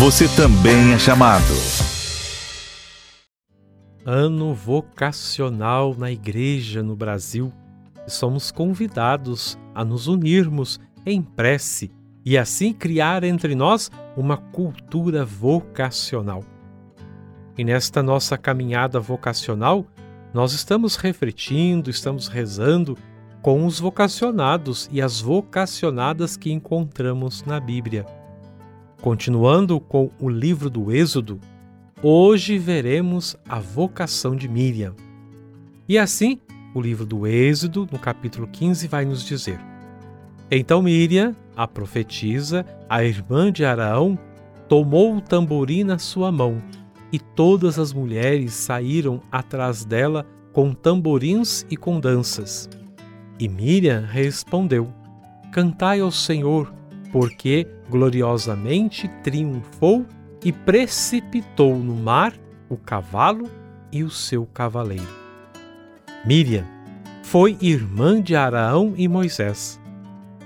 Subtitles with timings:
[0.00, 1.44] você também é chamado.
[4.02, 7.52] Ano vocacional na Igreja no Brasil.
[8.06, 11.90] Somos convidados a nos unirmos em prece
[12.24, 16.42] e assim criar entre nós uma cultura vocacional.
[17.58, 19.84] E nesta nossa caminhada vocacional,
[20.32, 22.96] nós estamos refletindo, estamos rezando
[23.42, 28.06] com os vocacionados e as vocacionadas que encontramos na Bíblia.
[29.00, 31.40] Continuando com o livro do Êxodo,
[32.02, 34.94] hoje veremos a vocação de Miriam.
[35.88, 36.38] E assim,
[36.74, 39.58] o livro do Êxodo, no capítulo 15, vai nos dizer:
[40.50, 44.18] Então Miriam, a profetisa, a irmã de Araão,
[44.68, 46.62] tomou o tamborim na sua mão,
[47.10, 52.68] e todas as mulheres saíram atrás dela com tamborins e com danças.
[53.38, 54.92] E Miriam respondeu:
[55.50, 56.70] Cantai ao Senhor,
[57.12, 60.06] porque gloriosamente triunfou
[60.44, 62.32] e precipitou no mar
[62.68, 63.50] o cavalo
[63.92, 65.08] e o seu cavaleiro.
[66.24, 66.64] Miriam
[67.22, 69.80] foi irmã de Araão e Moisés.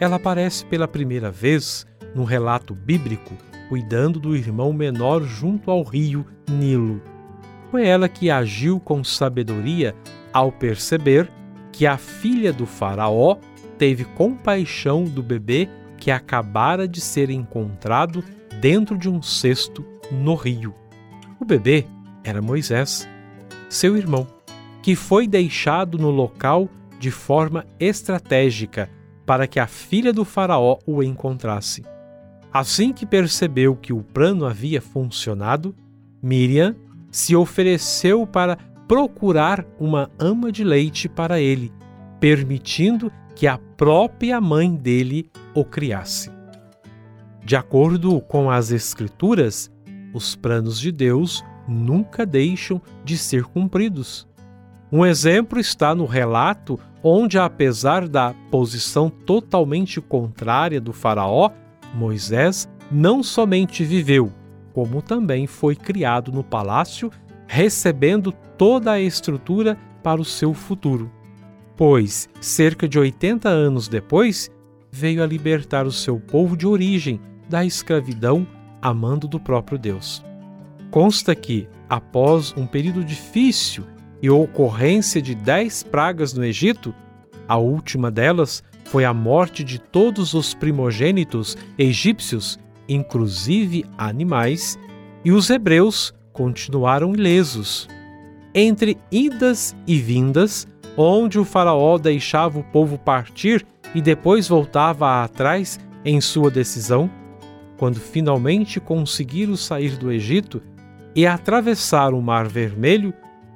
[0.00, 3.36] Ela aparece pela primeira vez no relato bíblico
[3.68, 7.00] cuidando do irmão menor junto ao rio Nilo.
[7.70, 9.94] Foi ela que agiu com sabedoria
[10.32, 11.30] ao perceber
[11.72, 13.38] que a filha do Faraó
[13.78, 15.68] teve compaixão do bebê
[16.02, 18.24] que acabara de ser encontrado
[18.60, 20.74] dentro de um cesto no rio.
[21.38, 21.86] O bebê
[22.24, 23.08] era Moisés,
[23.68, 24.26] seu irmão,
[24.82, 28.90] que foi deixado no local de forma estratégica
[29.24, 31.84] para que a filha do Faraó o encontrasse.
[32.52, 35.72] Assim que percebeu que o plano havia funcionado,
[36.20, 36.74] Miriam
[37.12, 41.72] se ofereceu para procurar uma ama de leite para ele,
[42.18, 46.30] permitindo que a própria mãe dele o criasse.
[47.44, 49.70] De acordo com as Escrituras,
[50.14, 54.28] os planos de Deus nunca deixam de ser cumpridos.
[54.90, 61.50] Um exemplo está no relato onde, apesar da posição totalmente contrária do Faraó,
[61.94, 64.32] Moisés não somente viveu,
[64.72, 67.10] como também foi criado no palácio,
[67.46, 71.10] recebendo toda a estrutura para o seu futuro.
[71.76, 74.50] Pois, cerca de 80 anos depois,
[74.92, 78.46] veio a libertar o seu povo de origem da escravidão
[78.80, 80.22] a mando do próprio Deus.
[80.90, 83.84] Consta que, após um período difícil
[84.20, 86.94] e ocorrência de dez pragas no Egito,
[87.48, 94.78] a última delas foi a morte de todos os primogênitos egípcios, inclusive animais,
[95.24, 97.88] e os hebreus continuaram ilesos.
[98.54, 100.66] Entre idas e vindas,
[100.96, 103.64] onde o Faraó deixava o povo partir
[103.94, 107.10] e depois voltava atrás em sua decisão,
[107.76, 110.62] quando finalmente conseguiram sair do Egito
[111.14, 113.12] e atravessar o Mar Vermelho,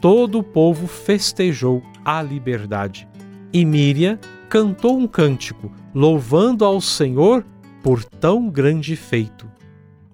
[0.00, 3.08] todo o povo festejou a liberdade.
[3.52, 4.18] E Míria
[4.48, 7.44] cantou um cântico, louvando ao Senhor
[7.82, 9.48] por tão grande feito.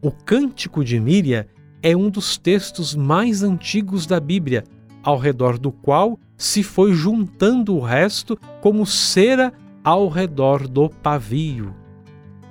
[0.00, 1.48] O Cântico de Míria
[1.82, 4.64] é um dos textos mais antigos da Bíblia,
[5.03, 9.53] ao redor do qual se foi juntando o resto como cera
[9.84, 11.75] ao redor do pavio.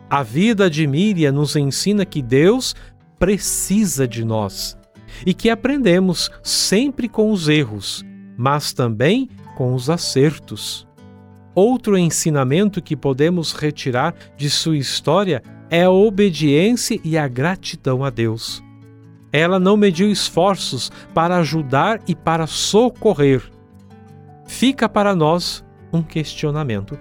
[0.07, 2.75] A vida de Míria nos ensina que Deus
[3.17, 4.77] precisa de nós
[5.25, 8.05] e que aprendemos sempre com os erros,
[8.37, 10.87] mas também com os acertos.
[11.55, 18.09] Outro ensinamento que podemos retirar de sua história é a obediência e a gratidão a
[18.11, 18.63] Deus.
[19.31, 23.41] Ela não mediu esforços para ajudar e para socorrer.
[24.45, 26.99] Fica para nós um questionamento.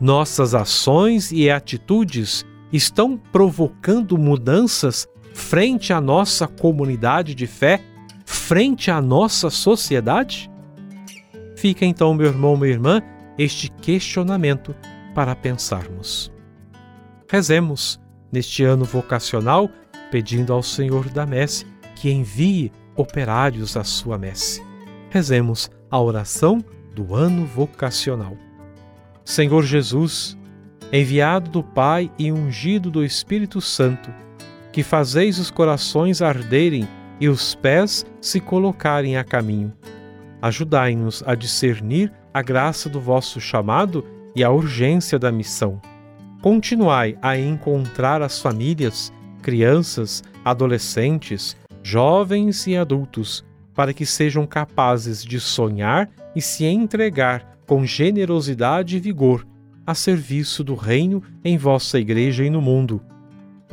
[0.00, 7.82] Nossas ações e atitudes estão provocando mudanças frente à nossa comunidade de fé,
[8.24, 10.50] frente à nossa sociedade?
[11.54, 13.02] Fica então, meu irmão, minha irmã,
[13.36, 14.74] este questionamento
[15.14, 16.32] para pensarmos.
[17.28, 18.00] Rezemos
[18.32, 19.68] neste ano vocacional,
[20.10, 24.62] pedindo ao Senhor da Messe que envie operários à sua messe.
[25.10, 26.64] Rezemos a oração
[26.94, 28.34] do ano vocacional.
[29.24, 30.36] Senhor Jesus,
[30.92, 34.12] enviado do Pai e ungido do Espírito Santo,
[34.72, 36.88] que fazeis os corações arderem
[37.20, 39.72] e os pés se colocarem a caminho.
[40.40, 45.80] Ajudai-nos a discernir a graça do vosso chamado e a urgência da missão.
[46.40, 49.12] Continuai a encontrar as famílias,
[49.42, 53.44] crianças, adolescentes, jovens e adultos,
[53.74, 59.46] para que sejam capazes de sonhar e se entregar com generosidade e vigor
[59.86, 63.00] a serviço do Reino em vossa Igreja e no mundo.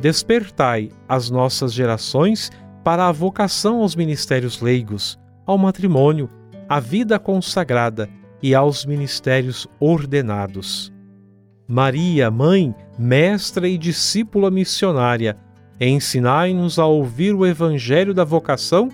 [0.00, 2.48] despertai as nossas gerações
[2.84, 6.30] para a vocação aos ministérios leigos, ao matrimônio,
[6.68, 8.08] à vida consagrada
[8.40, 10.92] e aos ministérios ordenados.
[11.66, 15.36] Maria, mãe, mestra e discípula missionária,
[15.80, 18.90] ensinai-nos a ouvir o evangelho da vocação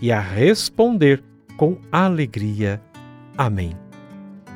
[0.00, 1.22] e a responder
[1.58, 2.80] com alegria.
[3.36, 3.87] Amém.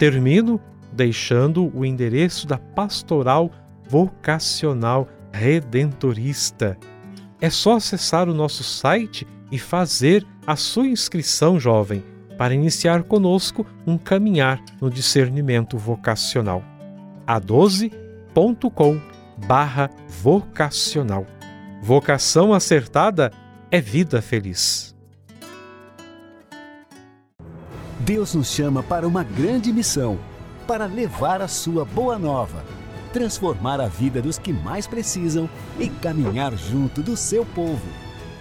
[0.02, 0.60] Termino
[0.92, 3.52] deixando o endereço da Pastoral
[3.88, 6.76] Vocacional Redentorista.
[7.40, 12.02] É só acessar o nosso site e fazer a sua inscrição, jovem,
[12.36, 16.64] para iniciar conosco um caminhar no discernimento vocacional.
[17.24, 19.00] a12.com
[19.46, 21.24] barra vocacional.
[21.80, 23.30] Vocação acertada
[23.70, 24.91] é vida feliz.
[28.04, 30.18] Deus nos chama para uma grande missão,
[30.66, 32.64] para levar a sua boa nova
[33.12, 37.86] transformar a vida dos que mais precisam e caminhar junto do seu povo.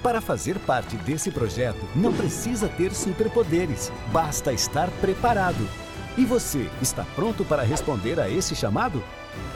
[0.01, 5.69] Para fazer parte desse projeto, não precisa ter superpoderes, basta estar preparado.
[6.17, 9.01] E você está pronto para responder a esse chamado?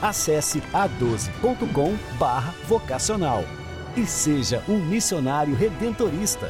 [0.01, 3.43] Acesse a12.com/vocacional
[3.97, 6.49] e seja um missionário redentorista.